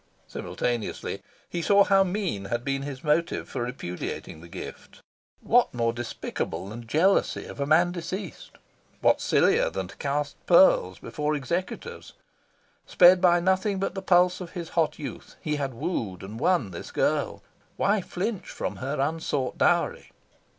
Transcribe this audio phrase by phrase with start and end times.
[0.27, 4.99] Simultaneously, he saw how mean had been his motive for repudiating the gift.
[5.41, 8.49] What more despicable than jealousy of a man deceased?
[9.01, 12.13] What sillier than to cast pearls before executors?
[12.87, 16.71] Sped by nothing but the pulse of his hot youth, he had wooed and won
[16.71, 17.43] this girl.
[17.77, 20.11] Why flinch from her unsought dowry?